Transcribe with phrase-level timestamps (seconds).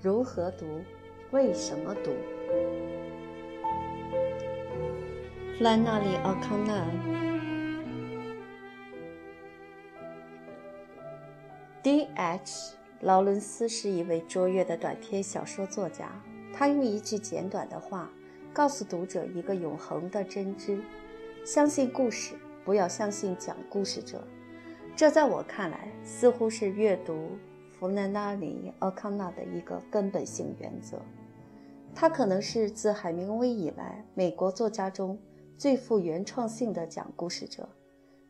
[0.00, 0.64] 如何读？
[1.32, 2.12] 为什么读？
[5.56, 6.86] 弗兰纳里·奥康纳。
[11.82, 12.76] D.H.
[13.00, 16.12] 劳伦斯是一位卓越的短篇小说作家。
[16.54, 18.08] 他用一句简短的话，
[18.52, 20.80] 告诉读者一个永恒的真知：
[21.44, 24.22] 相信故事，不要相信讲故事者。
[24.94, 27.36] 这在我看来，似乎是阅读
[27.78, 30.98] 弗兰纳里·奥康纳的一个根本性原则。
[31.94, 35.18] 他可能是自海明威以来美国作家中
[35.56, 37.68] 最富原创性的讲故事者。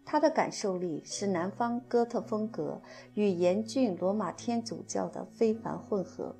[0.04, 2.80] 他的感受力是南方哥特风格
[3.14, 6.34] 与严峻罗马天主教的非凡混合。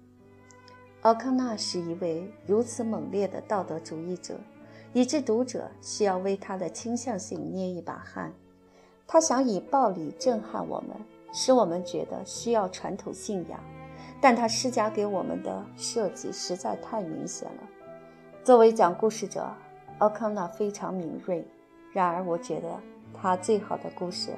[1.02, 4.38] 奥康纳是一位如此猛烈的道德主义者，
[4.92, 8.32] 以致读者需要为他的倾向性捏一把汗。
[9.06, 10.90] 他想以暴力震撼我们，
[11.32, 13.60] 使我们觉得需要传统信仰，
[14.20, 17.62] 但他施加给我们的设计实在太明显了。
[18.42, 19.46] 作为讲故事者，
[19.98, 21.44] 奥康纳非常敏锐，
[21.92, 22.80] 然而我觉得
[23.12, 24.30] 他最好的故事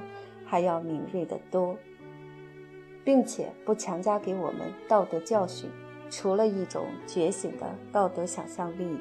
[0.45, 1.77] 还要敏锐得多，
[3.05, 5.71] 并且不强加给我们道德教训，
[6.11, 8.99] 除了一种觉醒的道德想象力。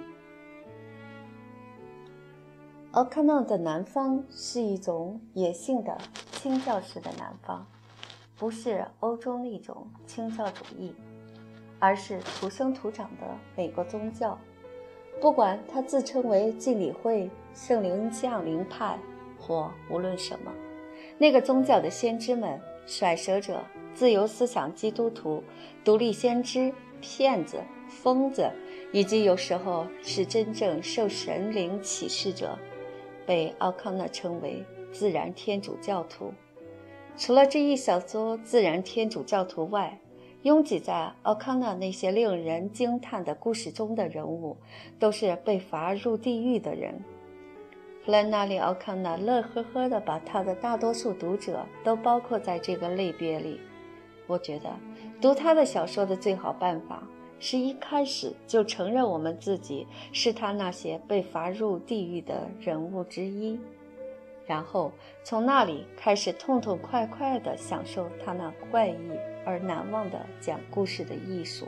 [2.91, 5.97] 奥康纳的南方是一种野性的
[6.31, 7.65] 清教式的南方，
[8.39, 10.95] 不是欧洲那种清教主义，
[11.77, 14.39] 而是土生土长的美国宗教。
[15.19, 18.97] 不管他自称为浸礼会、圣灵降临派
[19.37, 20.53] 或无论什么，
[21.17, 23.61] 那个宗教的先知们、甩舌者、
[23.93, 25.43] 自由思想基督徒、
[25.83, 28.49] 独立先知、骗子、疯子，
[28.93, 32.57] 以及有时候是真正受神灵启示者。
[33.25, 36.33] 被奥康纳称为自然天主教徒。
[37.19, 39.99] 除了这一小撮自然天主教徒外，
[40.43, 44.55] 拥挤在奥康纳那些令人惊叹的故事中的人物，
[44.97, 47.03] 都是被罚入地狱的人。
[48.05, 53.59] 弗兰纳里·奥康纳乐呵呵地把他的大多数读者都包括在这个类别里。
[54.25, 54.73] 我觉得，
[55.19, 57.03] 读他的小说的最好办法。
[57.41, 63.57] 是一开始就承认我们自己是他那些被罚入地狱的人物之一，
[64.49, 64.91] 然后
[65.23, 69.11] 从那里开始痛痛快快地享受他那怪异
[69.45, 71.67] 而难忘的讲故事的艺术。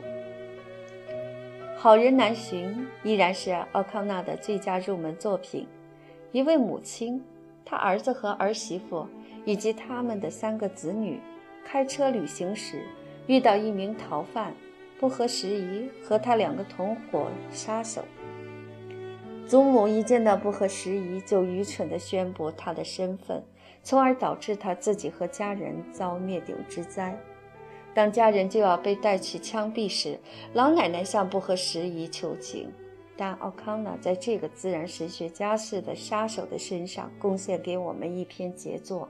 [1.76, 5.68] 好人难寻依然是奥康纳的最佳入门作品。
[6.32, 7.22] 一位母亲，
[7.64, 9.06] 他儿子和儿媳妇
[9.44, 11.20] 以及他们的三个子女，
[11.64, 12.82] 开车旅行时
[13.28, 14.52] 遇到一名逃犯。
[14.98, 18.02] 不合时宜，和他两个同伙杀手。
[19.52, 23.44] 祖母一见到不合时宜，就愚蠢地宣布他的身份，
[23.82, 27.14] 从而导致他自己和家人遭灭顶之灾。
[27.92, 30.18] 当家人就要被带去枪毙时，
[30.54, 32.72] 老奶奶向不合时宜求情，
[33.14, 39.06] 但奥康纳在这个自然神学家式的杀手的身上贡献给我们一篇杰作。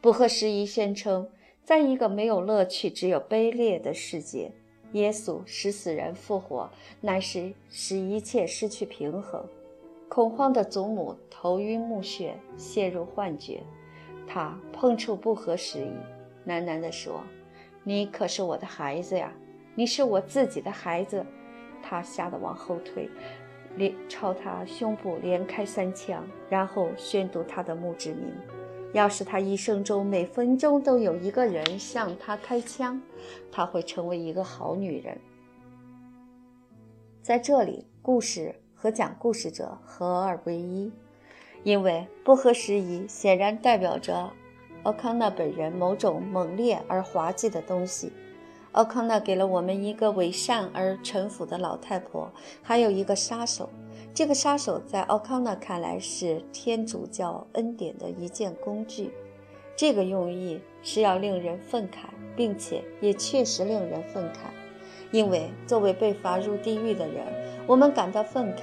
[0.00, 1.28] 不合时宜宣称，
[1.62, 4.50] 在一个没有乐趣、只有卑劣的世界。
[4.92, 6.70] 耶稣使死人复活，
[7.00, 9.44] 乃是使一切失去平衡。
[10.08, 13.62] 恐慌的祖母头晕目眩，陷入幻觉。
[14.26, 15.92] 他碰触不合时宜，
[16.46, 17.22] 喃喃地说
[17.82, 19.32] ：“你可是我的孩子呀，
[19.74, 21.24] 你是我自己的孩子。”
[21.82, 23.08] 他吓得往后退，
[23.76, 28.32] 连朝他胸部连开三枪，然后宣读他的墓志铭。
[28.92, 33.00] 要是他一生中每分钟都有一个人向他开枪，
[33.50, 35.18] 他会成为一个好女人。
[37.22, 40.92] 在这里，故事和讲故事者合二为一，
[41.62, 44.30] 因为不合时宜显然代表着
[44.82, 48.12] 奥康纳本人某种猛烈而滑稽的东西。
[48.72, 52.30] 奥康纳给了我们一个伪善而臣服的老太婆，
[52.62, 53.70] 还有一个杀手。
[54.14, 59.10] 这个杀手在奥康纳看来是天主教恩典的一件工具，
[59.74, 64.50] 这个用意是要令人愤慨，并且也确实令人愤慨，
[65.12, 67.24] 因为作为被罚入地狱的人，
[67.66, 68.60] 我们感到愤慨。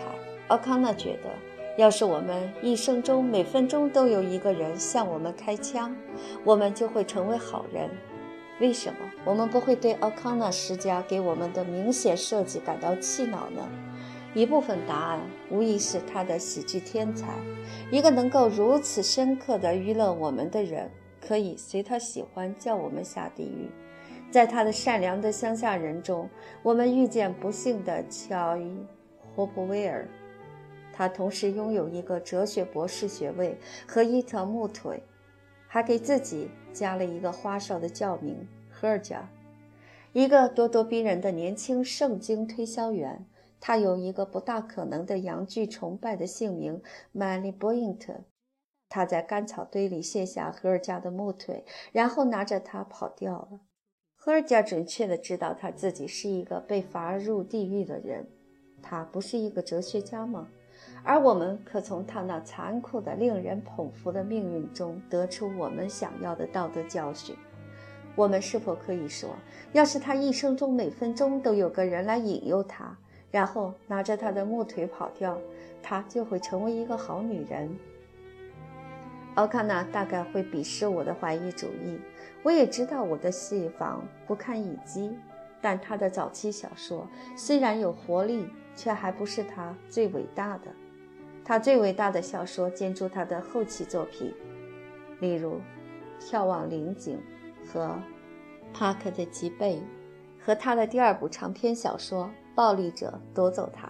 [0.49, 1.29] 奥康纳觉得，
[1.77, 5.95] 要是我们一生中每分钟都有一个人向我们开枪，
[6.43, 7.89] 我们就会成为好人。
[8.59, 13.67] 为什么我们不会对奥康纳施加给我们的明显设计感到气恼呢？
[14.35, 17.33] 一部分答案无疑是他的喜剧天才，
[17.91, 20.89] 一个能够如此深刻地娱乐我们的人，
[21.19, 23.69] 可以随他喜欢叫我们下地狱。
[24.31, 26.29] 在他的善良的乡下人中，
[26.61, 28.63] 我们遇见不幸的乔伊·
[29.35, 30.07] 霍普威尔，
[30.93, 35.01] 他同时拥有一个哲学博士学位和一条木腿。
[35.71, 39.29] 还给自己加了一个花哨的教名——赫尔加，
[40.13, 43.23] 一个咄咄逼人的年轻圣经推销员。
[43.59, 48.13] 他有一个不大可能的洋具崇拜的姓名 m a l y b o y n t
[48.87, 53.59] 他在干草堆里卸下赫尔加的木腿，然后拿着它跑掉了。
[54.15, 58.27] 赫尔加准确地知道他自己是一个被罚入地狱的人。
[58.81, 60.47] 他不是一个哲学家吗？
[61.03, 67.35] 而我们可从他那残酷的、令人捧腹的命运中得出我们想要的道德教训。
[68.15, 69.29] 我们是否可以说，
[69.71, 72.97] 要是他一生中每分钟都有个人来引诱他，
[73.31, 75.37] 然后拿着他的木腿跑掉，
[75.81, 77.69] 他就会成为一个好女人？
[79.35, 81.99] 奥康纳大概会鄙视我的怀疑主义。
[82.41, 85.15] 我也知道我的戏仿不堪一击，
[85.61, 90.71] 但他的早期小说虽然有活力，却还不是他最伟大的。
[91.43, 94.33] 他最伟大的小说建筑他的后期作品，
[95.19, 95.55] 例如
[96.19, 97.19] 《眺望陵景》
[97.67, 97.85] 和
[98.73, 99.77] 《帕克的脊背》，
[100.45, 102.25] 和他的第二部长篇小说
[102.59, 103.87] 《暴力者夺走他》。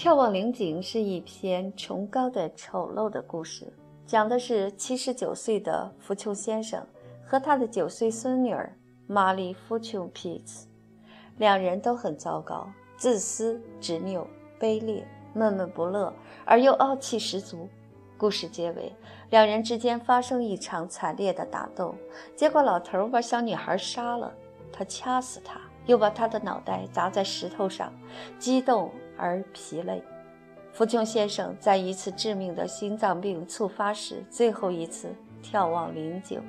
[0.02, 3.70] 《眺望陵景》是一篇崇高的丑陋的故事，
[4.06, 6.82] 讲的是七十九岁的福丘先生。
[7.26, 8.74] 和他的九岁孙女儿
[9.06, 10.66] 玛丽·福琼皮茨，
[11.36, 12.66] 两人都很糟糕，
[12.96, 14.26] 自私、执拗、
[14.58, 16.10] 卑劣、闷闷不乐，
[16.46, 17.68] 而又傲气十足。
[18.16, 18.90] 故事结尾，
[19.28, 21.94] 两人之间发生一场惨烈的打斗，
[22.34, 24.32] 结果老头把小女孩杀了，
[24.72, 27.92] 他掐死她，又把他的脑袋砸在石头上，
[28.38, 30.02] 激动而疲累。
[30.72, 35.08] 福琼先生在一次致命的心脏病猝发时，最后一次
[35.42, 36.40] 眺望灵柩。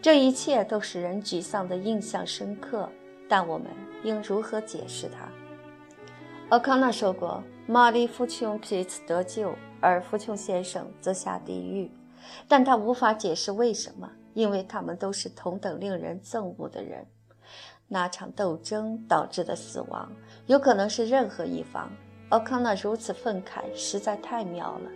[0.00, 2.88] 这一切都使人沮丧的印象深刻，
[3.28, 3.66] 但我们
[4.02, 5.28] 应如何解释它？
[6.48, 11.90] 奥康纳说过：“玛丽·福琼皮茨得救，而福琼先生则下地狱。”
[12.48, 17.06] 但他无法解释为什么，因为他们都是同等令人憎恶的人。
[17.92, 20.12] 那场斗争导致的死亡
[20.46, 21.90] 有可能是任何一方。
[22.28, 24.90] 奥康纳如此愤慨，实在太妙了，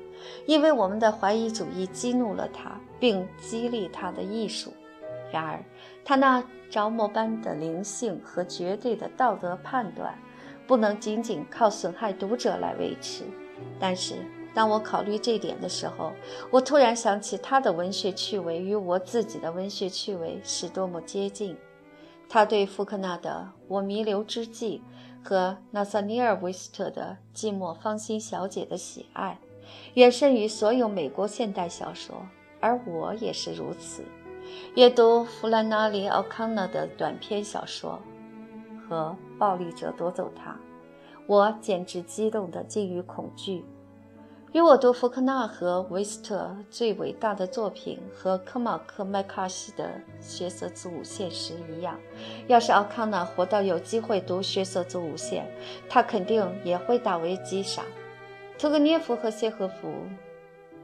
[0.46, 4.72] 因为我们的怀疑主义激怒了他，并激励他的艺术。
[5.32, 5.60] 然而，
[6.04, 10.16] 他那着魔般的灵性和绝对的道德判断，
[10.64, 13.24] 不能仅仅靠损害读者来维持。
[13.80, 14.14] 但是，
[14.54, 16.12] 当我考虑这点的时候，
[16.52, 21.56] 我突然想起他的文学趣味与我自己的文学趣味是多么接近。
[22.34, 24.82] 他对福克纳的《我弥留之际》
[25.24, 29.38] 和纳萨尼尔·维斯特的《寂寞芳心小姐》的喜爱，
[29.94, 32.26] 远胜于所有美国现代小说，
[32.58, 34.02] 而我也是如此。
[34.74, 38.00] 阅读弗兰纳里·奥康纳的短篇小说
[38.88, 40.50] 和《暴力者夺走他》，
[41.28, 43.64] 我简直激动得近于恐惧。
[44.54, 49.86] 与我读福克纳和维斯特最伟大的作品和科马克·麦卡锡的
[50.20, 51.98] 《血色子午线》时一样，
[52.46, 55.44] 要是奥康纳活到有机会读《血色子午线》，
[55.88, 57.84] 他肯定也会大为激赏。
[58.56, 59.92] 屠格涅夫和谢赫夫、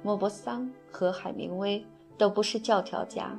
[0.03, 1.87] 莫泊桑和海明威
[2.19, 3.39] 都不是教条家。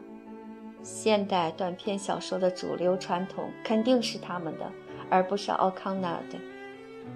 [0.82, 4.72] 现代短篇小说的主流传统肯定是他们的，
[5.10, 6.40] 而不是奥康纳的。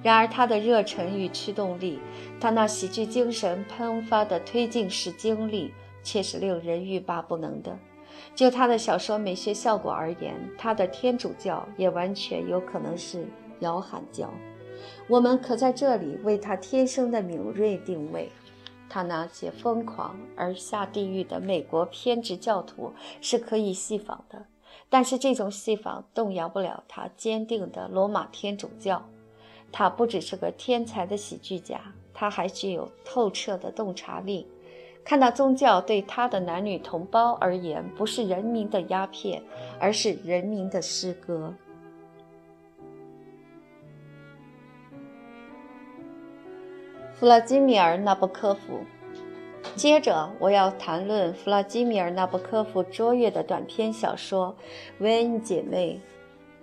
[0.03, 1.99] 然而，他的热忱与驱动力，
[2.39, 5.73] 他那喜剧精神喷发的推进式经历，
[6.03, 7.77] 却是令人欲罢不能的。
[8.35, 13.25] 就他的小说美学效果而言，他的天主教也完全有可能是
[13.59, 14.29] 摇喊教。
[15.07, 18.29] 我们可在这里为他天生的敏锐定位。
[18.87, 24.45] 他那些疯狂而下地狱的美国偏执教徒是可以戏仿的，
[24.89, 29.03] 但是这种戏仿动摇不了他坚定的罗马天主教。
[29.77, 31.81] 他不只是个天才的喜剧家，
[32.13, 34.47] 他还具有透彻的洞察力，
[35.03, 39.43] 看到宗教对他的男女同胞而言不是人民的鸦片，
[39.77, 41.53] 而是人民的诗歌。
[47.15, 48.79] 弗拉基米尔·纳博科夫。
[49.75, 54.55] 接着，我要谈论弗拉基米尔·纳博科夫卓越的短篇小说
[55.03, 55.99] 《维恩姐妹》，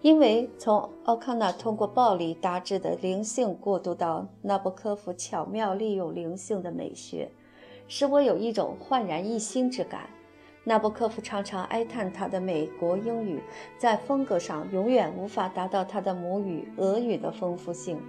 [0.03, 7.31] 因为从奥康纳通过暴力达至的灵性过渡到纳博科夫巧妙利用灵性的美学，
[7.87, 10.11] 使我有一种焕然一新之感。
[10.65, 13.41] 纳博科夫常常哀叹他的美国英语
[13.79, 18.01] 在风格上永远无法达到他的母语俄语的丰富性。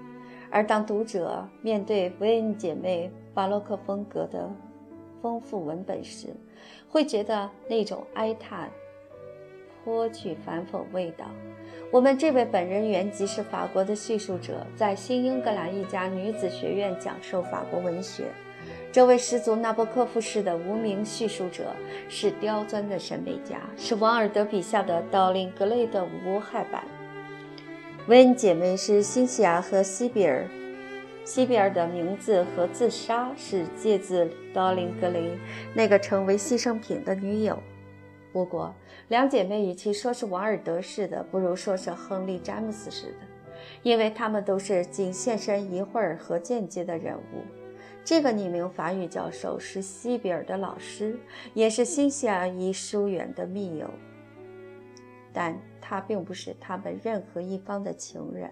[0.50, 4.50] 而当读者面对维恩姐妹巴洛克风格的
[5.22, 6.36] 丰富文本时，
[6.90, 8.72] 会觉得那种哀叹
[9.84, 11.26] 颇具反讽味道。
[11.92, 18.24] 我们这位本人原籍是法国的叙述者，在新英格兰一家女子学院讲授法国文学，
[18.92, 21.66] 这位始祖纳博科夫式的无名叙述者
[22.10, 26.84] 是刁钻的审美家，是王尔德笔下的道林格雷的无害版。
[28.08, 30.48] 温姐妹是辛西娅和西比尔，
[31.24, 35.38] 西比尔的名字和自杀是借自道林格雷
[35.74, 37.58] 那个成为牺牲品的女友。
[38.34, 38.74] 不过，
[39.10, 43.18] 两姐妹与其说是王尔德式的，不如说是亨利·詹姆斯式的，
[43.84, 47.44] 因为她们都是仅现身一会儿和间接的人物。
[48.06, 51.18] 这个匿名法语教授是西比尔的老师，
[51.54, 53.90] 也是辛西娅一疏远的密友，
[55.32, 58.52] 但他并不是他们任何一方的情人。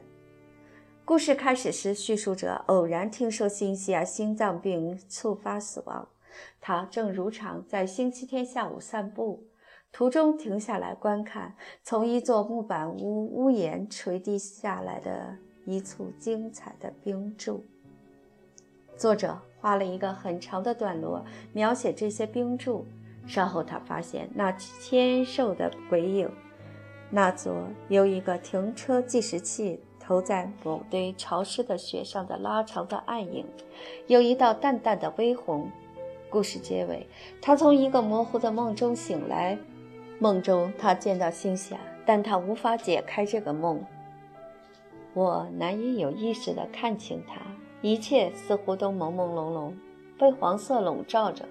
[1.04, 6.08] 故事开始时，叙述者偶然听说辛西娅心脏病猝发死亡，
[6.62, 9.44] 他正如常在星期天下午散步，
[9.92, 17.64] 途中停下来观看从一座木板屋屋檐垂滴下来的一簇精彩的冰柱。
[18.96, 22.86] 作者画了一个很长的段落，描写这些冰柱。
[23.28, 26.30] 稍后，他发现那纤瘦的鬼影，
[27.10, 27.54] 那座
[27.88, 33.46] 有一个停车计时器投在某堆潮湿的雪上的拉长的暗影，
[34.08, 35.70] 有一道淡淡的微红。
[36.32, 37.06] 故事结尾，
[37.42, 39.60] 他从一个模糊的梦中醒来，
[40.22, 43.84] 梦中他见到星霞，但他无法解开这个梦。
[45.16, 47.42] 我难以有意识地看清他。
[47.82, 49.74] 一切似乎都朦朦胧胧，
[50.20, 51.46] 被黄色笼罩着，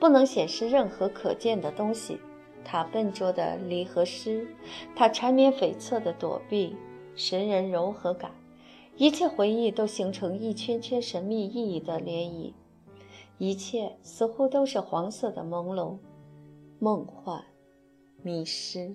[0.00, 2.18] 不能显示任何可见的东西。
[2.64, 4.48] 他笨拙的离合诗，
[4.96, 6.74] 他缠绵悱恻的躲避，
[7.14, 8.32] 神人柔和感，
[8.96, 12.52] 一切回忆都形成一圈圈神秘意义的涟漪。
[13.38, 15.98] 一切似乎都是黄色的朦胧、
[16.80, 17.44] 梦幻、
[18.22, 18.94] 迷失。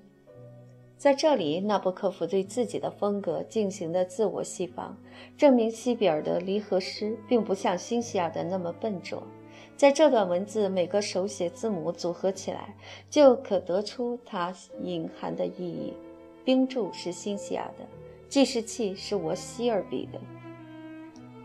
[0.98, 4.96] 在这里，纳博科夫对自己的风格进行的自我细仿，
[5.38, 9.22] 证明西比尔的离合诗并不像辛西娅的那么笨拙。
[9.76, 12.76] 在这段文字每个手写字母组合起来，
[13.10, 15.94] 就可得出它隐含的意义。
[16.46, 17.86] 冰柱是辛西娅的，
[18.30, 20.20] 计时器是我希尔比的。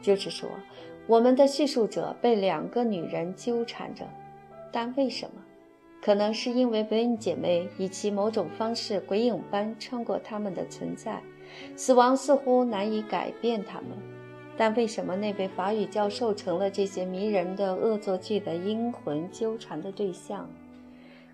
[0.00, 0.48] 就是说，
[1.08, 4.06] 我们的叙述者被两个女人纠缠着，
[4.70, 5.42] 但为什么？
[6.08, 11.20] 可能是因为维恩姐妹以其某种方式鬼影般穿过他们的存在，
[11.76, 13.90] 死亡似乎难以改变他们。
[14.56, 20.48] 但为什么那位法语教授成了这些迷人的恶作剧的阴魂纠缠的对象？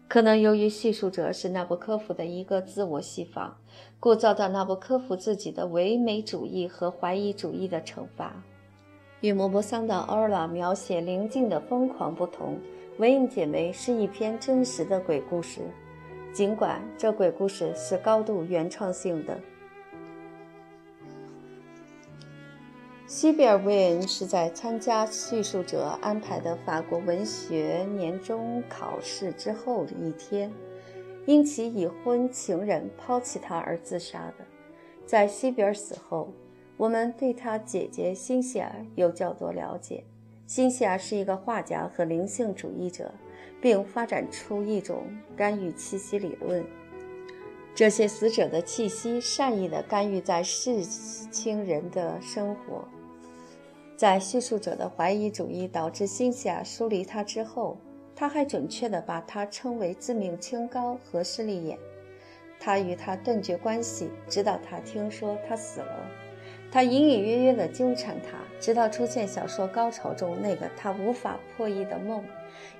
[0.08, 3.56] 可能由于叙述者是纳博科夫的一个自我戏仿，
[4.00, 8.42] 故遭到纳博科夫自己的唯美主义和怀疑主义的惩罚。
[9.20, 12.54] 与莫泊桑的奥拉描写灵境的疯狂不同。
[12.98, 15.62] 《维恩姐妹》是一篇真实的鬼故事，
[16.32, 19.36] 尽管这鬼故事是高度原创性的。
[23.04, 30.52] 西比尔·维恩是在参加叙述者安排的法国文学年终考试之后的一天，
[31.26, 34.44] 因其已婚情人抛弃他而自杀的。
[35.04, 36.32] 在西比尔死后，
[36.76, 40.04] 我们对他姐姐辛西尔有较多了解。
[40.46, 43.12] 辛西娅是一个画家和灵性主义者，
[43.62, 46.64] 并发展出一种干预气息理论。
[47.74, 52.86] 这些死者的气息善意地干预在世亲人的生活。
[53.96, 57.78] 在叙述者的怀疑主义导致辛西娅疏离他之后，
[58.14, 61.78] 他还准确地把他称为自命清高和势利眼。
[62.60, 66.06] 他与他断绝关系，直到他听说他死了。
[66.70, 72.25] 他隐隐约约地纠缠他，直到出现小说高潮中那个他无法破译的梦，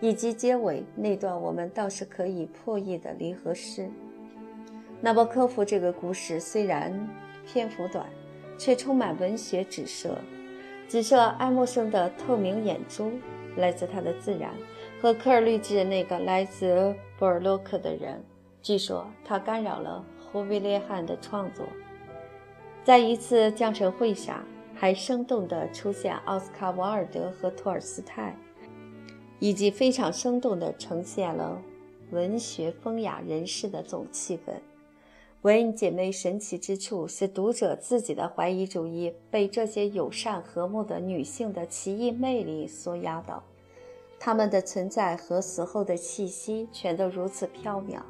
[0.01, 3.91] 以及结尾那段我们倒是可以破译的离合诗。
[5.03, 7.07] 纳博科夫这个故事虽然
[7.47, 8.07] 篇幅短，
[8.57, 10.17] 却充满文学指涉。
[10.89, 13.13] 指涉爱默生的透明眼珠
[13.59, 14.53] 来自他的自然，
[15.03, 18.25] 和科尔律治那个来自博尔洛克的人。
[18.63, 21.67] 据说他干扰了胡维列汉的创作。
[22.83, 24.43] 在一次降神会上，
[24.85, 28.37] 还生动地出现奥斯卡·瓦尔德和托尔斯泰，
[29.39, 31.59] 以及非常生动地呈现了
[32.11, 34.53] 文学风雅人士的总气氛。
[35.41, 43.43] 维恩姐妹神奇之处是，读者自己的怀疑主义被这些友善和睦的女性的奇异魅力所压倒，
[44.21, 48.03] 她们的存在和死后的气息全都如此飘渺。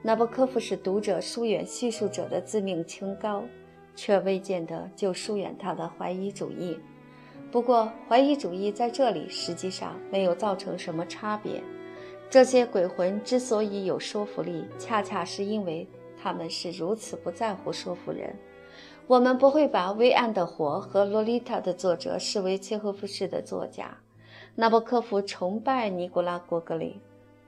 [0.00, 3.44] 纳博科夫使读者疏远叙述者的自命清高。
[4.00, 6.80] 却未见得就疏远他的怀疑主义。
[7.52, 11.62] 不过，怀疑主义在这里实际上没有造成什么差别。
[12.30, 15.86] 这些鬼魂之所以有说服力，恰恰是因为
[16.18, 18.34] 他们是如此不在乎说服人。
[19.06, 23.94] 我们不会把《微暗的火》和《洛丽塔》的作者视为契诃夫式的作家，
[24.54, 26.98] 纳博科夫崇拜尼古拉·果戈里，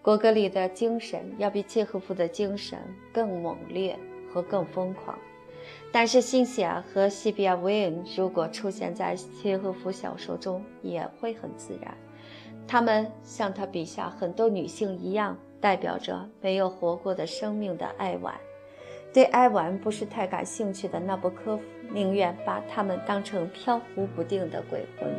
[0.02, 2.78] 果戈里的精神要比契诃夫的精神
[3.10, 3.98] 更猛烈
[4.30, 5.16] 和更疯狂。
[5.94, 11.94] 但是，辛西娅和西比亚·维恩如果出现在契诃夫小说中，也会很自然。
[12.66, 18.34] 他们像他笔下很多女性一样，代表着没有活过的生命的哀婉。
[19.12, 25.14] 对哀婉不是太感兴趣的纳博科夫，宁愿把他们当成飘忽不定的鬼魂。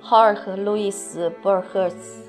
[0.00, 2.27] 豪尔和路易斯·博尔赫斯，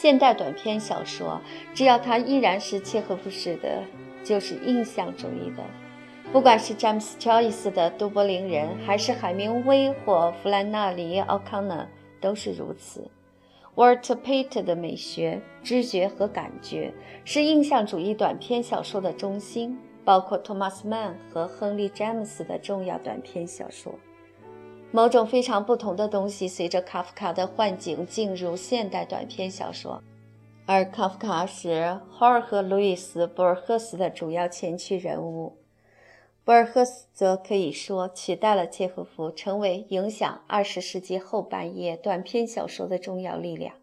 [0.00, 1.40] 现代短篇小说，
[1.74, 3.82] 只要它依然是契诃夫式的，
[4.22, 5.64] 就是印象主义的。
[6.32, 11.84] 不管是詹姆斯·乔伊斯的《都柏林人》，还是海明威或弗兰纳里·奥康纳，
[12.20, 13.10] 都是如此。
[13.74, 23.92] 沃尔特·佩特的美学、知觉和感觉是印象主义短篇小说的中心，包括托马斯·曼和亨利·詹姆斯的重要短篇小说。
[24.90, 30.02] 某种非常不同的东西随着卡夫卡的幻境进入现代短篇小说，
[30.64, 35.58] 而卡夫卡是豪尔和路易斯·博尔赫斯的主要前驱人物。
[36.42, 43.74] 博尔赫斯则可以说取代了契诃夫，成为影响二十世纪后半叶短篇小说的重要力量。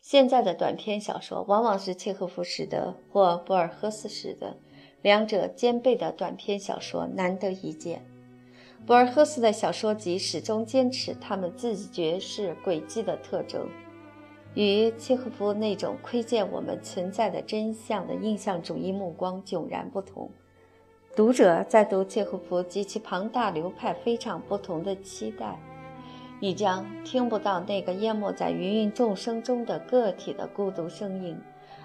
[0.00, 4.56] 现在的短篇小说往往是契诃夫式的或博尔赫斯式的，
[5.02, 8.02] 两者兼备的短篇小说难得一见。
[8.86, 13.68] 博尔赫斯的小说集始终坚持他们自觉是轨迹的特征，
[14.54, 20.28] 与契诃夫那种窥见我们存在的真相的印象主义目光迥然不同。
[21.14, 25.56] 读者在读契诃夫及其庞大流派非常不同的期待，
[26.40, 31.38] 你将听不到那个淹没在芸芸众生中的个体的孤独声音，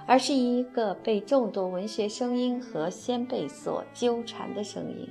[0.08, 5.08] 而是一个被众多文学声音和先辈所纠缠的声音。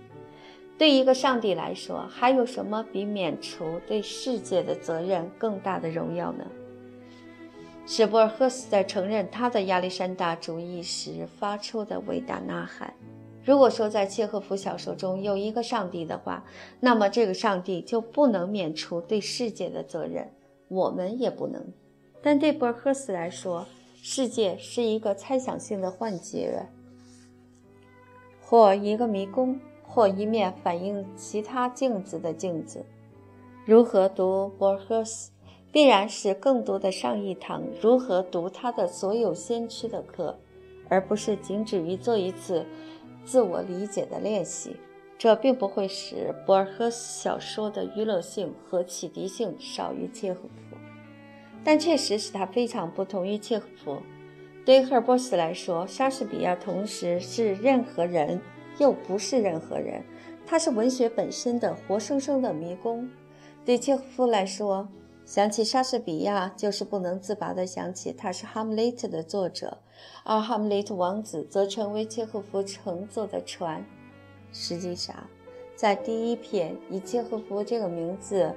[0.76, 6.44] 对一个上帝来说，还有什么比免除对世界的责任更大的荣耀呢？
[7.86, 12.92] 史博尔赫斯在承认他的亚历山大主义时发出的伟大呐喊。
[13.44, 16.42] 如果说在契诃夫小说中有一个上帝的话，
[16.80, 20.30] 那么这个上帝就不能免除对世界的责任，
[20.68, 21.62] 我们也不能。
[22.22, 23.66] 但对博尔赫斯来说，
[24.02, 26.66] 世界是一个猜想性的幻觉，
[28.40, 29.60] 或一个迷宫，
[29.94, 32.84] 或一面反映其他镜子的镜子。
[33.64, 35.30] 如何读博尔赫斯，
[35.70, 40.36] 必然是更多的上一堂如何读他的所有先驱的课，
[40.88, 42.66] 而不是仅止于做一次。
[43.24, 44.76] 自我理解的练习，
[45.16, 50.76] 这并不会使博尔赫斯小说的娱乐性和启迪性少于契诃夫，
[51.62, 54.02] 但确实使他非常不同于契诃夫。
[54.66, 58.40] 对赫尔波斯来说，莎士比亚同时是任何人
[58.78, 60.02] 又不是任何人，
[60.46, 63.08] 他是文学本身的活生生的迷宫。
[63.64, 64.88] 对契诃夫来说，
[65.24, 69.78] 想起莎士比亚，就是不能自拔地想起他是《哈姆雷特》的作者，
[70.22, 73.84] 而《哈姆雷特王子》则成为契诃夫乘坐的船。
[74.52, 75.16] 实际上，
[75.74, 78.54] 在第一篇以契诃夫这个名字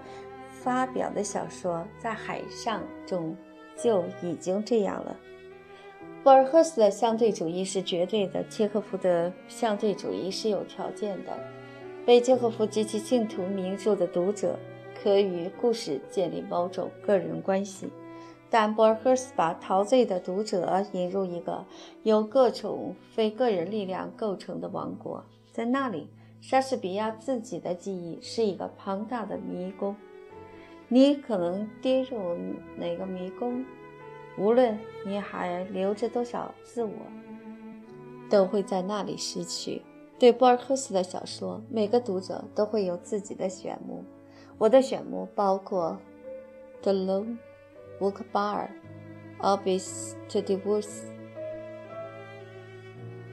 [0.51, 3.33] 发表的小说《在海上》中
[3.81, 5.15] 就已经这样了。
[6.27, 11.31] 博尔赫斯的相对主义是绝对的，契诃夫的相对主义是有条件的。
[12.05, 14.59] 被契诃夫及其信徒迷住的读者。
[15.01, 17.87] 可与故事建立某种个人关系，
[18.49, 21.65] 但博尔赫斯把陶醉的读者引入一个
[22.03, 26.09] 由各种非个人力量构成的王国，在那里，
[26.41, 29.95] 莎士比亚自己的记忆是一个庞大的迷宫。
[30.89, 32.17] 你可能跌入
[32.75, 33.63] 哪个迷宫，
[34.37, 36.91] 无论你还留着多少自我，
[38.29, 39.81] 都会在那里失去。
[40.19, 44.03] 对博尔赫斯的小说，每个读者都会有自己的选目。
[44.57, 45.97] 我的选目包括
[46.83, 47.37] 《The Lone
[47.99, 48.69] w o k b a r
[49.39, 50.81] Abyss to the Woods》。《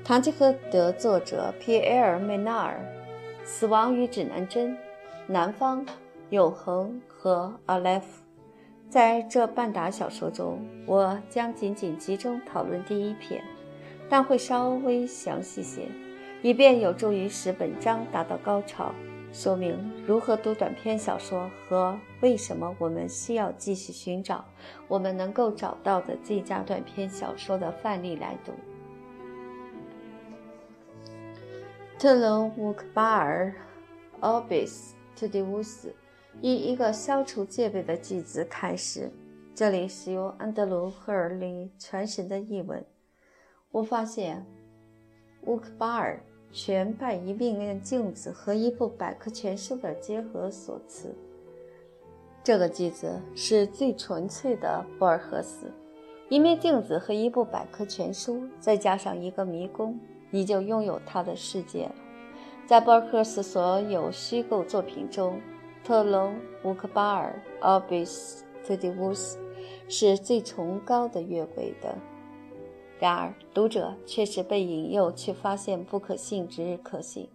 [0.05, 2.79] 唐吉诃德》作者皮埃尔·梅纳尔，
[3.47, 4.73] 《死亡与指南针》，
[5.27, 5.87] 《南方》，
[6.29, 8.23] 《永恒》和《阿莱夫》。
[8.95, 13.43] 在这半打小说中，我将仅仅集中讨论第一篇，
[14.09, 15.89] 但会稍微详细些，
[16.43, 18.95] 以便有助于使本章达到高潮。
[19.33, 19.77] 说明
[20.07, 24.45] 如何读短篇小说和为什么我们需要继续寻找
[24.87, 28.53] 我们能够找到的最佳短篇小说的范例来读。
[31.99, 33.53] 特伦乌克巴尔
[34.21, 35.89] ，Obis to the woods，
[36.41, 39.11] 以一个消除戒备的句子开始。
[39.55, 42.85] 这里是由安德鲁·赫尔利传神的译文。
[43.71, 44.45] 我发现
[45.47, 46.21] 乌克巴尔。
[46.57, 51.13] 全拜一命令镜子和一部百科全书的结合所赐。
[52.45, 55.67] 这个句子是最纯粹的博尔赫斯。
[56.29, 59.99] 一面镜子和一部百科全书，再加上一个迷宫，
[60.31, 61.95] 你就拥有他的世界了。
[62.69, 65.41] 在博尔赫斯所有虚构作品中，
[65.85, 69.39] 特隆、乌克巴尔、奥比斯、特迪乌斯
[69.87, 71.95] 是最崇高的越轨的。
[72.99, 77.29] 然而，读者却是被引诱去发现不可信之可信，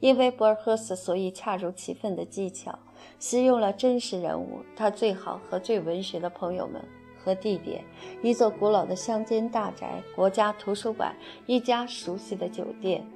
[0.00, 2.76] 因为博尔赫斯所以恰如其分的技巧，
[3.20, 6.82] 使用了真实人物，他最好和最文学的朋友们。
[7.24, 7.84] 和地点：
[8.20, 11.14] 一座古老的乡间大宅、国家图书馆、
[11.46, 13.06] 一家熟悉的酒店。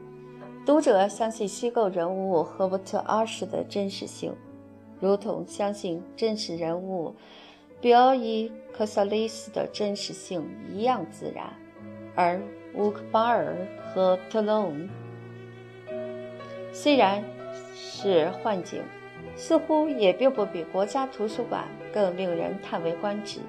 [0.64, 4.32] 读者相信虚构人物赫伯特·阿什的真实性，
[5.00, 7.14] 如同相信真实人物
[7.80, 11.52] 比奥伊·克萨利斯的真实性一样自然。
[12.14, 12.40] 而
[12.74, 13.56] 乌克巴尔
[13.92, 14.88] 和特隆
[16.72, 17.22] 虽然
[17.74, 18.82] 是幻境，
[19.36, 23.40] 似乎也并不比国家图书馆更令人叹为观止。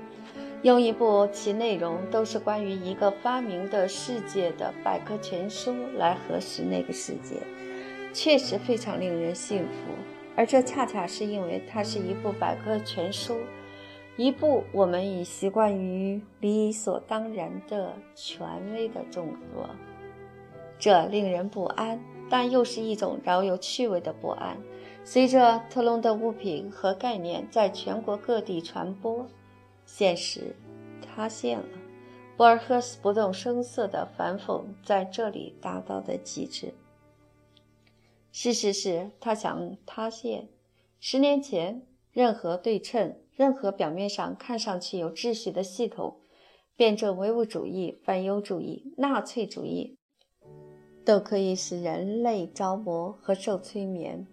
[0.64, 7.36] 用一部其内容都是关于一个发明的世界的百科全书来核实那个世界，
[8.12, 9.92] 确实非常令人信服。
[10.38, 13.40] 而这恰恰是因为它是一部百科全书，
[14.16, 19.68] 一部我们已习惯于理所当然的权威的著作。
[20.78, 24.56] 这令人不安，但又是一种饶有趣味的不安。
[25.04, 29.26] 随着特隆的物品和概念在全国各地传播。
[29.86, 30.56] 现实
[31.02, 31.66] 塌陷了，
[32.36, 36.74] 博尔赫斯不动声色的反讽在这里达到的极致。
[38.40, 40.48] 事实是他想塌陷。
[41.00, 46.18] 十年前，任何对称、任何表面上看上去有秩序的系统，
[46.76, 49.98] 辩证唯物主义、反犹主义、纳粹主义，
[51.04, 54.28] 都可以使人类着魔和受催眠。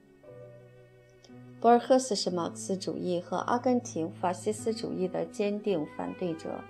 [1.59, 6.63] 博尔赫斯是马克思主义和阿根廷法西斯主义的坚定反对者，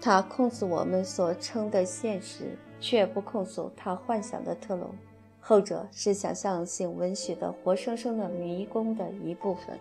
[0.00, 4.96] 他控诉我们所称的现实，却不控诉他幻想的特隆，
[5.46, 9.78] 后者是想象性文学的活生生的迷宫的一部分。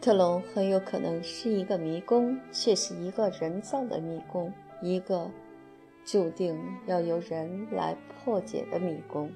[0.00, 5.30] 特隆很有可能是一个迷宫，却是一个人造的迷宫，一个
[6.06, 7.94] 注定要由人来
[8.24, 9.30] 破解的迷宫。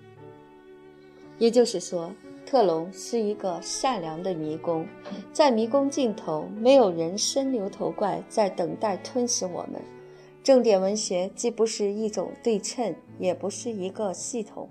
[1.37, 2.11] 也就是说，
[2.47, 4.87] 特隆是一个善良的迷宫，
[5.35, 9.83] 在迷宫尽头，没有人身牛头怪在等待吞噬我们。
[10.49, 14.67] 正点文学既不是一种对称，也不是一个系统，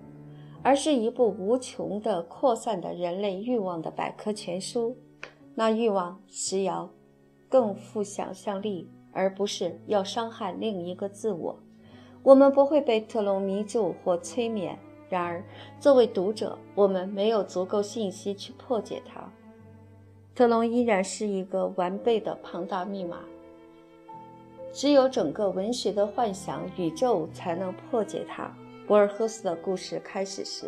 [0.63, 4.97] 而是一部无穷的扩散的人类欲望的百科全书。
[5.53, 6.89] 那欲望是要
[7.47, 11.59] 更富想象力，而不是要伤害另一个自我。
[12.23, 14.79] 我们不会被特隆迷住或催眠。
[15.09, 15.43] 然而，
[15.79, 19.31] 作为读者，我们没有足够信息去破解它。
[20.33, 23.19] 特隆依然是一个完备的庞大密码，
[24.77, 28.55] 只有整个文学的幻想宇宙才能破解它。
[28.85, 30.67] 博尔赫斯的故事开始时，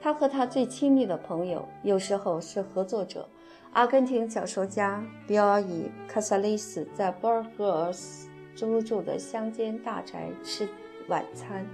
[0.00, 3.28] 他和他最亲密的朋友，有时候是合作者，
[3.72, 10.68] 阿根廷小说家比奥伊·卡萨利斯，在博尔赫斯租住的乡间大宅吃
[11.08, 11.66] 晚餐。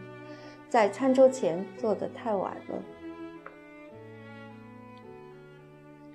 [0.71, 2.83] 在餐桌前坐得太晚了，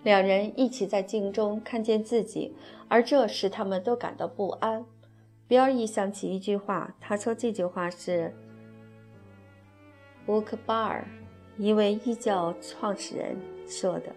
[0.01, 2.55] 两人一起在镜中看见自己，
[2.87, 4.83] 而这使他们都感到不安。
[5.49, 8.31] 比尔一想起一句话，他说这句话是
[10.27, 11.03] 乌克巴尔，
[11.57, 13.35] 一位异教创始人
[13.67, 14.15] 说的：“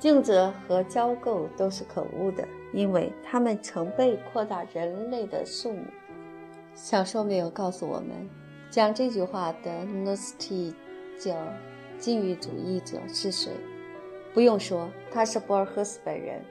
[0.00, 5.84] 镜子和交构都是可恶的，因为他们成倍扩大人类的数目。”
[6.74, 8.26] 小说没有告诉我们。
[8.70, 10.72] 讲这句话的 Nosti
[11.20, 11.36] 叫
[11.98, 13.52] 禁欲主义者是谁？
[14.32, 16.42] 不用说，他是博尔赫斯本人。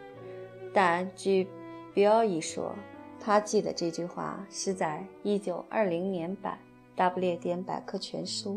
[0.72, 1.48] 但据
[1.96, 2.76] 比奥伊说，
[3.24, 6.58] 他记得这句话是在1920年版
[6.98, 8.56] 《大不列颠百科全书》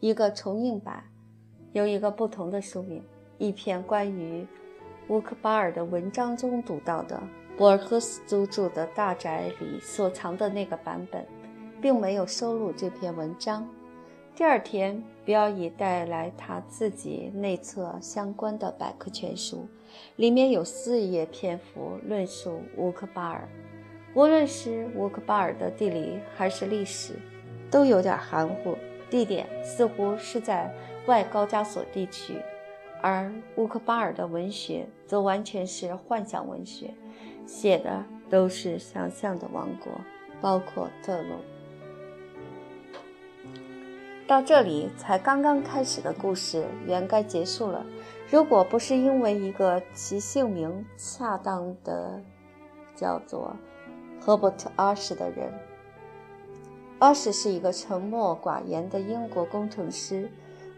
[0.00, 1.02] 一个重印版，
[1.72, 3.02] 有一个不同的书名，
[3.38, 4.46] 一篇关于
[5.08, 7.20] 乌克巴尔的文章中读到的
[7.56, 11.26] 博尔赫斯租住的大宅里所藏的那个版本。
[11.82, 13.68] 并没有收录这篇文章。
[14.36, 19.66] 第二天，比尔伊带来他自己内测相关的百科全书，
[20.14, 23.48] 里面有四页篇幅论述乌克巴尔。
[24.14, 27.14] 无论是乌克巴尔的地理还是历史，
[27.70, 28.76] 都有点含糊。
[29.08, 32.40] 地点似乎是在外高加索地区，
[33.02, 36.94] 而乌克巴尔的文学则完全是幻想文学，
[37.44, 39.92] 写的都是想象的王国，
[40.40, 41.36] 包括特洛。
[44.26, 47.84] 到这里才刚刚开始的故事，原该结束了。
[48.30, 52.18] 如果不是因为一个其姓名恰当的
[52.94, 53.54] 叫做
[54.24, 55.52] Herbert 阿什的人，
[57.00, 60.30] 阿什是一个沉默寡言的英国工程师。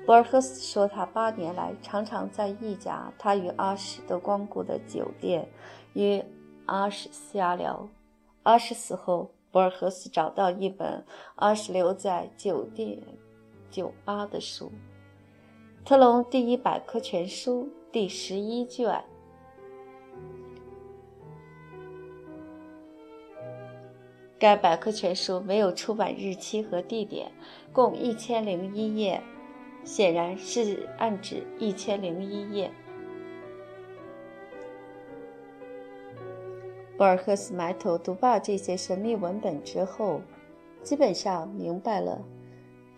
[0.07, 5.47] 博尔赫斯说，他八年来常常在一家他与阿什都光顾的酒店
[5.93, 6.25] 与
[6.65, 7.87] 阿什瞎聊。
[8.45, 11.05] 阿什死后，博尔赫斯找到一本
[11.35, 13.03] 阿什留在酒店
[13.71, 14.73] 酒吧的书，
[15.87, 19.05] 《特隆第一百科全书》第十一卷。
[24.45, 27.33] 该百科全书没有出版日期和地点，
[27.73, 29.23] 共一千零一页。
[29.85, 32.71] 显然是暗指一千零一页。
[36.99, 40.21] 博尔赫斯埋头读罢这些神秘文本之后，
[40.83, 42.23] 基本上明白了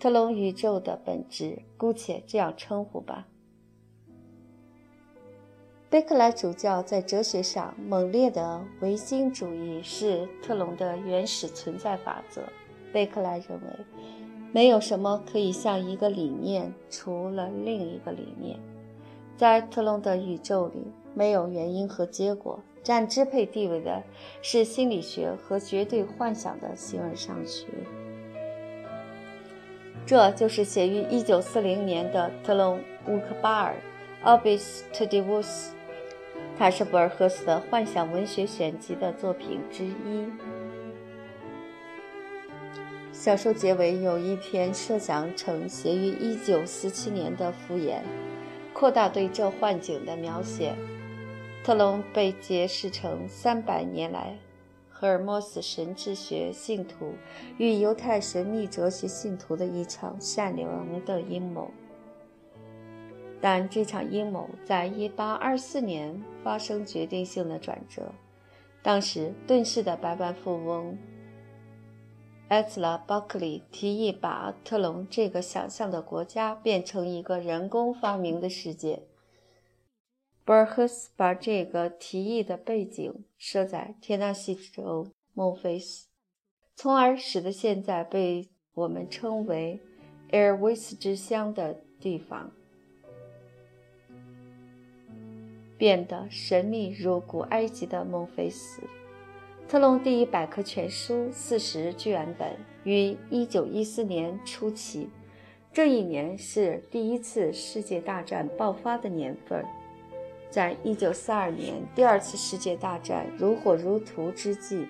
[0.00, 3.28] 特隆宇宙的本质，姑且这样称呼吧。
[5.88, 12.42] 贝克莱主教在哲学上猛烈的唯心主义是特隆的原始存在法则。
[12.92, 13.84] 贝克莱认为。
[14.52, 18.58] 没有什么可以像一个理念，除了另一个理念。
[19.36, 24.02] 在特隆的宇宙里，没有原因和结果，占支配地位的
[24.40, 27.66] 是心理学和绝对幻想的形而上学。
[30.06, 33.74] 这就是写于1940年的特隆乌克巴尔
[34.24, 35.72] （Obis Tedivus），
[36.58, 40.26] 它是博尔赫斯的幻想文学选集的作品之一。
[43.12, 48.04] 小说结尾有一篇设想成写于1947年的附言，
[48.72, 50.74] 扩大对这幻境的描写。
[51.64, 54.38] 特隆被揭示成三百年来
[54.88, 57.14] 赫尔墨斯神智学信徒
[57.58, 61.70] 与犹太神秘哲学信徒的一场善良的阴谋。
[63.48, 68.12] 但这场阴谋在1824年发生决定性的转折，
[68.82, 70.98] 当时顿世的百万富翁。
[72.48, 79.04] 埃兹拉·巴克利提议把特隆这个想象的国家变成一个人工发明的世界。
[80.44, 86.08] 博尔赫斯把这个提议的背景设在天纳西州孟菲斯，
[86.74, 89.80] 从而使得现在被我们称为
[90.32, 92.50] 埃尔维斯之乡的地方
[95.78, 98.82] 变得神秘如古埃及的孟菲斯。
[99.68, 105.10] 特隆第一百科全书四十卷本于一九一四年初期，
[105.72, 109.64] 这一年是第一次世界大战爆发的年份。
[110.48, 114.86] 在一九四二年第二次世界大战如火如荼之际，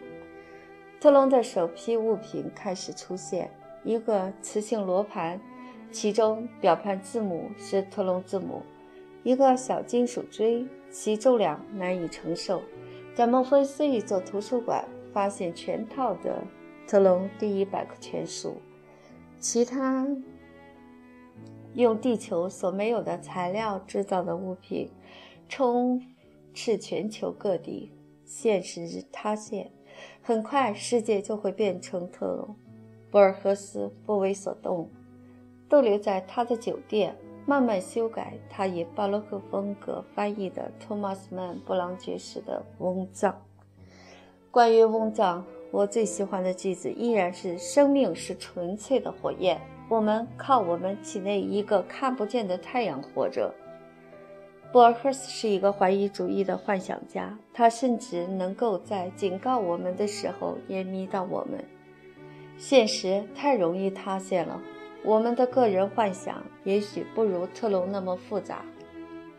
[1.01, 3.51] 特隆的首批物品开始出现：
[3.83, 5.41] 一个磁性罗盘，
[5.91, 8.61] 其中表盘字母是特隆字母；
[9.27, 12.63] 一个小金属锥，其重量难以承受。
[13.13, 16.45] 在孟菲斯一座图书馆发现全套的
[16.87, 18.55] 特隆第一百科全书，
[19.41, 20.07] 其他
[21.75, 24.89] 用地球所没有的材料制造的物品
[25.49, 26.01] 充
[26.55, 27.91] 斥全球各地。
[28.25, 29.73] 现实塌陷，
[30.23, 32.55] 很快世界就会变成特隆。
[33.11, 34.89] 博尔赫斯不为所动，
[35.69, 37.17] 逗留在他的酒店。
[37.47, 43.41] 慢慢修改他以巴洛克风格翻译的托马斯曼布朗爵士的翁藏。
[44.51, 53.55] 关于翁藏，我最喜欢的句子依然是：“生命是纯粹的火焰，我们靠我们体内一个看不见的太阳活着。”
[54.73, 61.65] 博尔赫斯是一个怀疑主义的幻想家，他甚至能够在警告我们的时候也迷倒我们。
[62.59, 64.61] 现实太容易塌陷了。
[65.07, 68.65] 我们的个人幻想也许不如特隆那么复杂，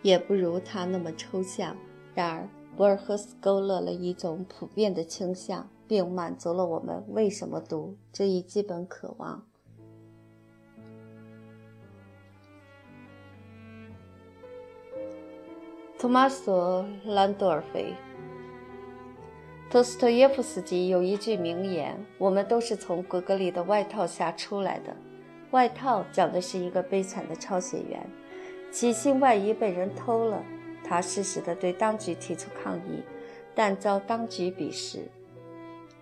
[0.01, 1.75] 也不如他那么抽象。
[2.15, 9.43] 然而，博尔赫斯勾勒了一种普遍的倾向，并满足了我们为什么读这一基本渴望。
[15.99, 17.93] 托马索·兰多尔菲，
[19.69, 24.95] 托斯托耶夫斯基有一句名言：“我们都是从格格里的外套下出来的。”
[25.57, 27.99] 外套讲的是一个悲惨的抄写员，
[28.71, 30.43] 其新外衣被人偷了。
[30.83, 33.01] 他适时地对当局提出抗议，
[33.55, 35.09] 但遭当局鄙视。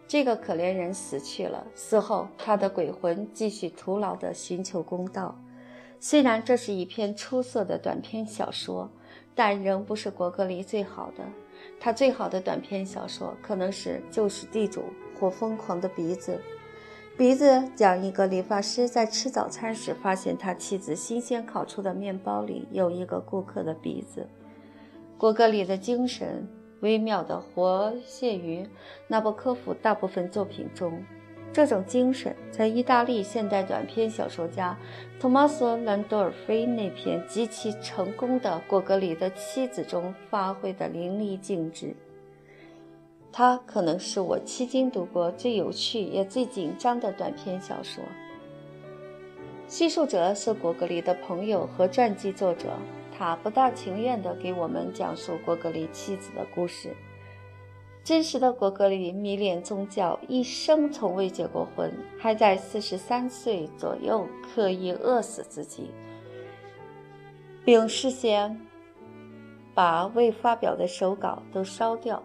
[0.05, 1.65] 这个可怜人死去了。
[1.73, 5.33] 死后，他的鬼魂继续徒劳地寻求公道。
[6.01, 8.89] 虽然这是一篇出色的短篇小说，
[9.33, 11.23] 但仍不是果戈里最好的。
[11.79, 14.81] 他最好的短篇小说可能是《救赎地主》
[15.17, 16.33] 或《疯狂的鼻子》。
[17.17, 24.27] 鼻子讲一个理发师在吃早餐时发现他妻子新鲜烤出的面包里有一个顾客的鼻子。
[25.17, 26.45] 果戈里的精神
[26.81, 28.67] 微妙地活现于
[29.07, 31.01] 纳博科夫大部分作品中。
[31.53, 34.77] 这种精神在意大利现代短篇小说家
[35.17, 41.95] 托马索·兰多尔菲那篇极其成功的《果戈里的妻子》中发挥得淋漓尽致。
[43.37, 48.01] 它可能是我迄今读过最有趣也最紧张的短篇小说。
[49.67, 52.69] 叙述者是果戈里的朋友和传记作者，
[53.11, 56.95] 他不大情愿地给我们讲述果戈里妻子的故事。
[58.05, 65.89] 真实的果戈里迷恋宗教，一生从未结过婚，还在四十三岁左右刻意饿死自己，
[67.65, 68.57] 并事先
[69.73, 72.23] 把未发表的手稿都烧掉。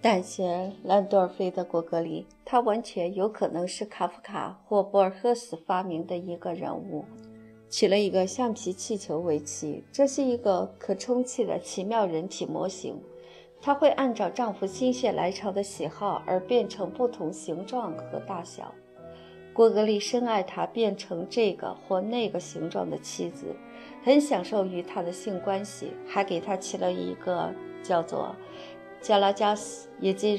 [0.00, 7.04] 但写兰多尔菲的果戈里，他完全有可能是卡夫卡或博尔赫斯发明的一个人物，
[7.68, 12.96] 取了一个橡皮气球为妻，这是一个可充气的奇妙人体模型。
[13.60, 18.72] 她会按照丈夫心血来潮的喜好而变成不同形状和大小。
[19.52, 23.46] 果戈里深爱她变成这个或那个形状的妻子，
[24.04, 28.32] 很享受与她的性关系，还给她起了一个叫做
[29.00, 30.36] 加拉加斯，也即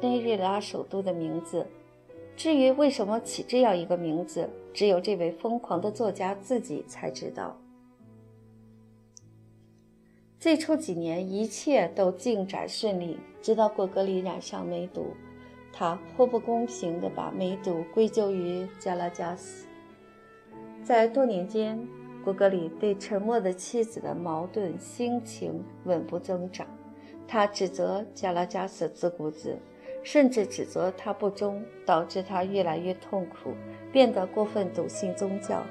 [0.00, 1.66] 内瑞拉首都的名字。
[2.36, 7.56] 至于为什么起这样一个名字，只有这位疯狂的作家自己才知道。
[10.38, 15.08] 最初几年，一切都进展顺利，直到果戈里染上梅毒。
[15.72, 19.66] 他颇不公平地把梅毒归咎于加拉加斯。
[20.82, 21.86] 在多年间，
[22.24, 26.66] 果戈里对沉默的妻子的矛盾心情稳步增长。
[27.32, 29.56] 他指责加拉加斯自顾自，
[30.02, 33.54] 甚至指责他不忠，导致他越来越痛苦，
[33.92, 35.62] 变得过分笃信宗教。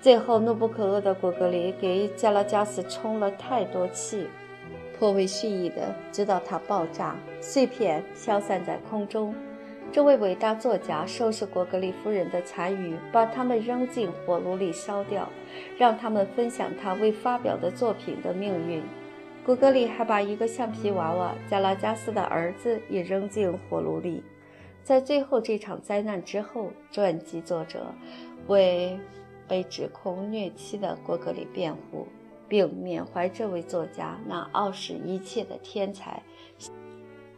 [0.00, 4.28] 最后，怒不可遏的果戈里给加拉加斯充了太多气，
[4.96, 9.34] 颇为蓄意的，直到它爆炸，碎片飘散在空中。
[9.90, 15.28] 这位伟大作家收拾果戈里夫人的残余，把它们扔进火炉里烧掉，
[15.76, 18.80] 让他们分享他未发表的作品的命运。
[19.50, 24.22] 果戈里还把一个橡皮娃娃加拉加斯的儿子也扔进火炉里。
[24.84, 27.92] 在最后这场灾难之后，传记作者
[28.46, 28.96] 为。
[29.48, 32.06] 被指控虐妻的果戈里辩护，
[32.46, 36.22] 并缅怀这位作家那傲视一切的天才，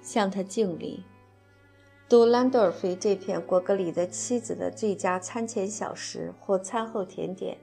[0.02, 1.04] 向他敬礼。
[2.10, 7.56] 读兰多尔菲这篇果戈里的妻子的最佳餐前小食或餐后甜点，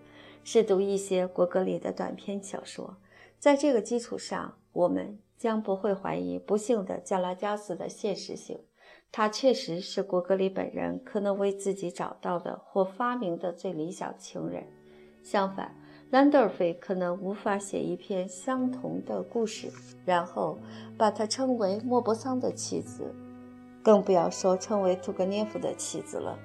[0.44, 2.98] 是读一些果戈里的短篇小说。
[3.40, 8.60] 在这个基础上，我们将不会怀疑不幸的加拉加斯的现实性。
[9.12, 14.68] 他确实是果戈里本人可能为自己找到的或发明的最理想情人。
[15.24, 15.74] 相反，
[16.12, 19.72] 兰德尔菲可能无法写一篇相同的故事，
[20.06, 20.60] 然后
[20.98, 23.16] 把他称为莫泊桑的妻子，
[23.82, 26.38] 更不要说称为屠格涅夫的妻子了。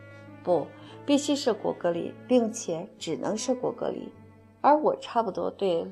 [0.42, 0.66] 不，
[1.04, 4.12] 必须是果戈里，并且只能是果戈里。
[4.61, 5.87] 而我差不多对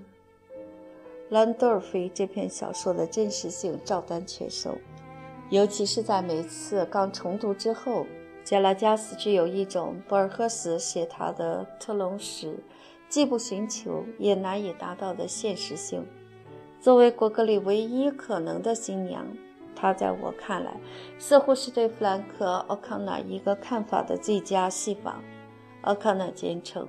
[1.32, 4.76] 兰德尔菲这篇小说的真实性照单全收。
[5.48, 8.04] 尤其是在每次刚重读之后，
[8.44, 12.58] 加拉加斯具有一种博尔赫斯写他的特隆时
[13.08, 16.06] 既不寻求也难以达到的现实性。
[16.78, 19.26] 作为果戈里唯一可能的新娘，
[19.74, 20.76] 她在我看来
[21.18, 25.24] 似乎是对弗兰克·奥康纳一个看法的最佳戏仿。
[25.80, 26.86] 奥康纳坚称，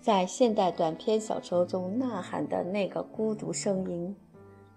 [0.00, 4.16] 在现代短篇小说中呐喊的那个孤独声音。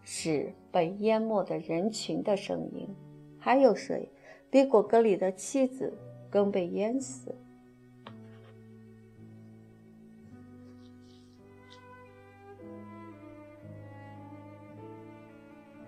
[0.04, 2.94] 是被淹没的人群的声音。
[3.40, 4.10] 还有谁
[4.50, 5.94] 比果戈里的妻子
[6.30, 7.36] 更被淹死？